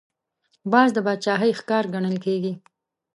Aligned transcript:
باز 0.71 0.89
د 0.93 0.97
باچاهۍ 1.05 1.51
ښکار 1.59 1.85
ګڼل 1.93 2.17
کېږي 2.25 2.53